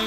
[0.00, 0.06] ど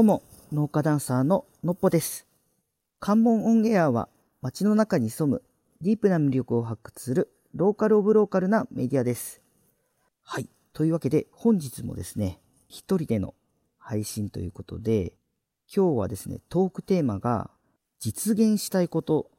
[0.00, 2.28] うも、農家ダンサーののっぽです。
[3.00, 4.08] 関門オンエアは
[4.42, 5.42] 街の中に潜む
[5.80, 9.42] ディープな魅力を発掘するローカルオブローカルなメディアです。
[10.22, 10.48] はい。
[10.72, 13.34] というわけで本日もですね、一人での
[13.78, 15.12] 配信ということで、
[15.72, 17.48] 今日はですね、トークテーマが
[18.00, 19.30] 実現したいこと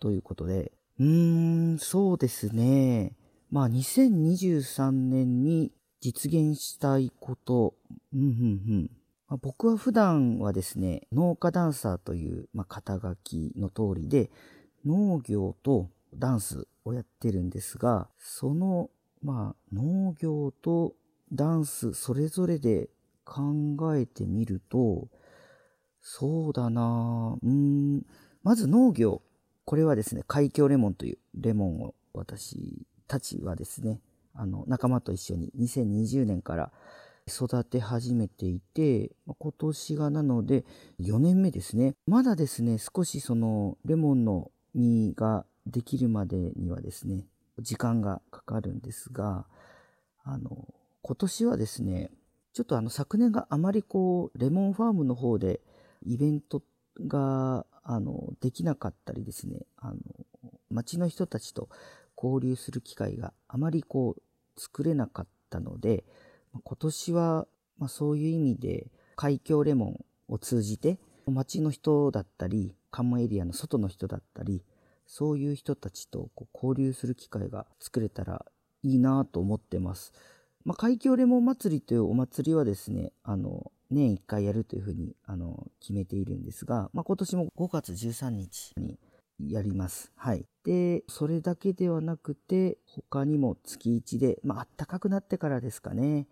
[0.00, 3.12] ということで、うーん、そうですね。
[3.52, 5.70] まあ2023年に
[6.00, 7.74] 実現したいこと、
[8.12, 8.90] うんうん
[9.30, 9.38] うん。
[9.38, 14.28] 僕は普段はですね、農家ダンサーという、まあ、肩書きの通りで、
[14.84, 18.90] 農業とダンスをやってるんですが、その、
[19.22, 20.94] まあ、農業と
[21.32, 22.88] ダンスそれぞれで
[23.24, 25.08] 考えてみると、
[26.02, 28.02] そうだなうん、
[28.42, 29.22] まず農業。
[29.64, 34.00] これはですね、海峡レモンというレモンを私たちはですね、
[34.34, 36.72] あの、仲間と一緒に2020年から
[37.28, 40.64] 育て始めていて、今年がなので
[41.00, 41.94] 4年目ですね。
[42.06, 47.26] まだですね、少しそのレモンの実ができるまでにはですね、
[47.58, 49.46] 時間がかかるんですが、
[50.24, 52.10] あの、今年はですね、
[52.52, 55.60] ちょっとあの昨年があまりこう、レモンファームの方で
[56.04, 56.62] イベント
[57.06, 59.96] が、あの、できなかったりですね、あの、
[60.70, 61.68] 町の人たちと
[62.16, 66.04] 交流する機会があまりこう、作れなかったので、
[66.52, 67.46] 今年は、
[67.78, 74.62] まあ、そういう意味で海峡レモンを通じて町の人だったり関門エリアの外の人だったり
[75.06, 78.44] そういう人たちとこう交流する機会が作れたら
[78.82, 80.12] いいなと思ってます。
[80.64, 88.98] まあ、海峡レモン祭りというお祭りはですね、あの、年1回やるというふうにあの決めているんですが、まあ、今年も5月13日に
[89.48, 90.12] やります。
[90.16, 90.46] はい。
[90.64, 96.26] で、それだけではなくて、他にも月1で、まあ、暖かくなってからですかね。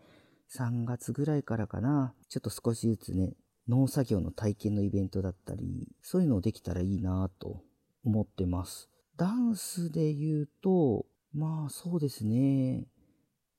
[0.51, 2.15] 3月ぐらいからかな。
[2.29, 3.35] ちょっと少しずつね、
[3.69, 7.63] 農作業の体験のイベントだったり、そういうのをできたらいいなと
[8.05, 8.89] 思ってます。
[9.17, 12.87] ダンスで言うと、まあそうですね。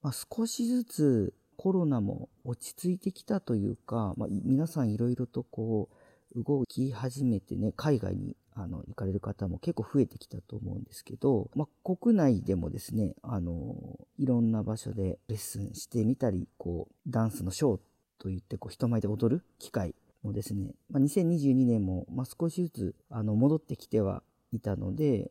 [0.01, 5.89] まあ、少しずつコロナも落ち着いてきたというか、まあ、皆さんいろいろとこ
[6.33, 13.75] う、動き始めてね、海外にあの行かれる方も結構増えてきたと思うんですけど、まあ、国内でもですね、あの、
[14.17, 17.79] いろんな場所でレッスンしてみたり、こう、ダンスのショー
[18.19, 25.29] といって、こう、人前で踊る機会もですね、まあ、2022年も、ま、少しずつ、あの、戻ってきてはいたので、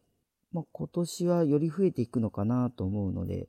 [0.52, 3.48] まあ、今年はより増えていくのかなと思うので、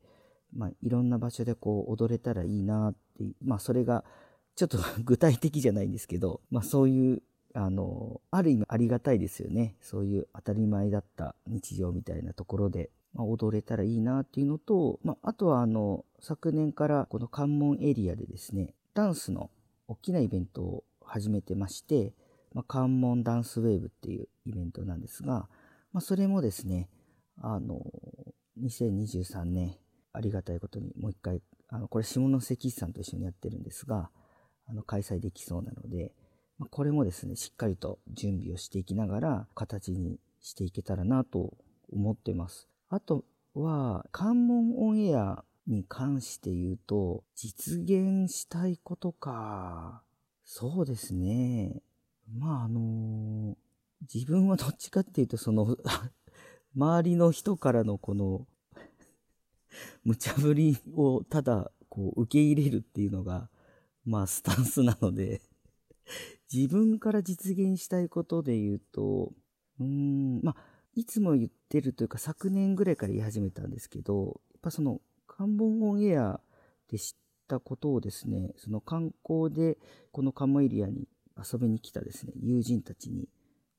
[0.53, 4.03] まあ、いろんな場所でこう、踊れたらいいなって、まあ、それが、
[4.55, 7.21] ちょっと 具体的じゃないんですけど、まあ、そういう
[7.53, 9.75] あの、ある意味ありがたいですよね。
[9.81, 19.49] そういう当たり前だった日常みたいなところで、まあ、踊れたらいいなっていうのと、まあ、あとはあの、昨年からこの関門エリアでですね、ダンスの
[19.87, 22.13] 大きなイベントを始めてまして、
[22.53, 25.47] まあ、関門ダンスウェーブっていうイベントなんですが、
[25.91, 26.87] まあ、それもですね、
[27.41, 27.81] あの、
[28.61, 29.75] 2023年、
[30.13, 34.09] ありがたいことにもう一回、あの、これ下関市さんと一緒にやってるんですが、
[34.67, 36.11] あの、開催できそうなので、
[36.57, 41.53] まこれもですね、しっかりと準備をしていきながら、形にしていけたらなと
[41.91, 42.67] 思ってます。
[42.89, 50.01] あとは、関門オンエアに関して言うと、実現したいことか。
[50.43, 51.81] そうですね。
[52.37, 53.55] まあ、あの
[54.13, 55.77] 自分はどっちかっていうと、その、
[56.75, 58.47] 周りの人からのこの、
[60.03, 63.49] 無茶ぶりをただ、こう、受け入れるっていうのが、
[64.05, 65.41] まあ、スタンスなので、
[66.51, 69.33] 自分から実現したいことで言うと、
[69.79, 70.55] うん、まあ、
[70.95, 76.41] いつも言ってるというか昨年ぐらいから言い始めたんですけど、やっぱその、関門オンエア
[76.89, 77.13] で知っ
[77.47, 79.77] たことをですね、その観光で
[80.11, 81.07] この関門エリアに
[81.37, 83.29] 遊びに来たですね、友人たちに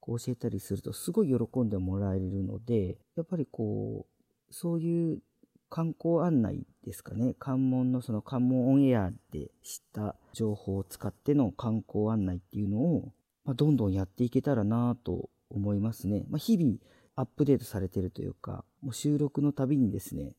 [0.00, 5.22] こう教えたりするとすごい喜んでもらえるので、やっぱりこう、そういう
[5.70, 7.34] 観光案内ですかね。
[7.38, 13.12] 関門のその関門オンエアで知った情報を使っての観光案内っていうのを、
[13.44, 16.24] まあ、どんどんやっていけたらなと思いますね。
[16.28, 16.76] まあ、日々
[17.14, 20.32] アップデートされてるというか、もう収録のたびにですね、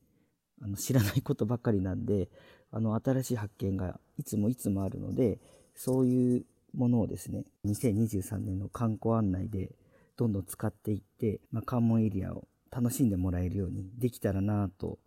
[0.62, 2.30] あの知らないことばっかりなんで、
[2.72, 5.40] あの新しい発見がいつもいつもあるので、
[5.76, 9.72] そういうものをですね、2023年の観光案内で
[10.18, 15.00] どんどん使っていって、まあ、関門エリアを楽しんでもらえるようにできたらなと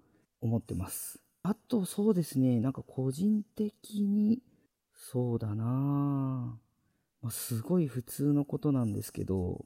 [0.46, 1.20] 思ってます。
[1.43, 4.43] あと、そうですね、なんか個人的に、
[4.94, 6.58] そうだな
[7.20, 9.64] まあ、すごい普通のことなんですけど、やっ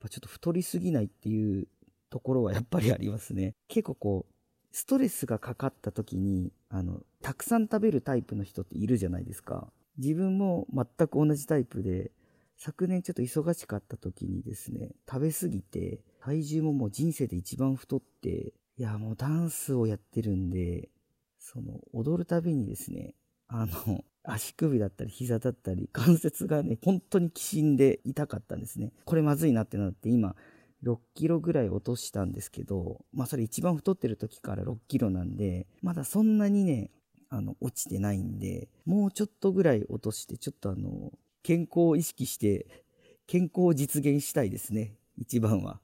[0.00, 1.68] ぱちょっと太りすぎないっていう
[2.10, 3.54] ところは やっぱりありますね。
[3.68, 4.34] 結構こう、
[4.72, 9.72] ストレスがかかった時に、あの、たくさん食べるタイプの人っているじゃないですか。
[9.98, 12.12] 自分も全く同じタイプで、
[12.56, 20.90] 昨年ちょっと忙しかった時にですね、食べ過ぎて、体重ももう人生で一番太って、いや、もうダンスをやってるんで、
[21.38, 23.14] その、踊るたびにですね、
[23.48, 28.92] あの、 足首だったり膝だったり関節がね、本当にきしんで痛かったんですね。
[29.04, 30.34] これまずいなってなって今、
[30.82, 36.90] 6キロぐらい落としたんですけど、まあそれ一番太ってる時から6キロなんで、まだそんなにね、
[37.28, 41.12] あの、落ちてないんで、もうちょっとぐらい落として、ちょっとあの、
[41.42, 42.84] 健康を意識して、
[43.26, 44.96] 健康を実現したいですね。
[45.16, 45.80] 一番は。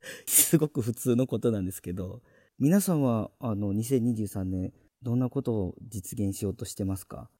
[0.26, 2.22] すごく普通のことなんですけど、
[2.58, 4.72] 皆さんは、あの、2023年、
[5.02, 7.30] どんなことを実現しようとしてますか？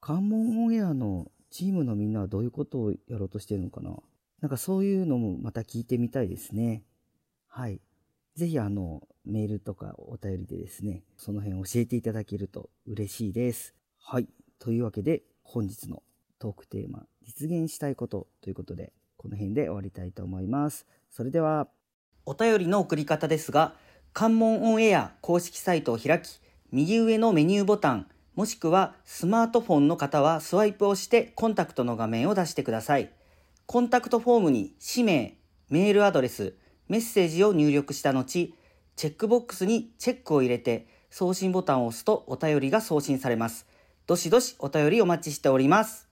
[0.00, 3.96] 関門オンエアのチームのみんなはどういうことをやろうとしてるのかな？
[4.40, 6.84] なんかそういうのもまた聞いてみたいですね。
[7.46, 7.80] はい。
[8.34, 13.74] ぜひあの、メールとかお便りでですね、その辺教えていただけると嬉しいです。
[13.98, 14.28] はい。
[14.58, 16.02] というわけで、本日の
[16.38, 20.86] トークテーマ、実現したいことということで、この辺で終わりたいと思います。
[21.10, 21.68] それでは、
[22.26, 23.74] お便りの送り方ですが、
[24.12, 26.40] 関門オンエア公式サイトを開き、
[26.72, 33.10] 右上のメニューボタン、もしくはスマートフォンの方はスワイプをしてコンタクトの画面を出してください。
[33.64, 35.36] コンタクトフォームに氏名、
[35.70, 36.54] メールアドレス、
[36.88, 38.52] メッセージを入力した後、
[38.96, 43.66] チェックボックスにチェックを入れて送信ボタンを押すとお便りが送信されます。
[44.06, 46.05] どしどしお便りお待ちしております。